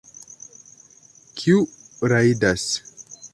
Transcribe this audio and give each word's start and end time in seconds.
Kiu 1.41 1.61
rajdas? 2.13 2.67